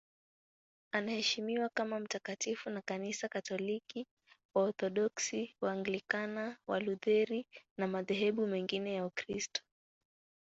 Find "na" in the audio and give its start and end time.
2.69-2.81, 7.77-7.87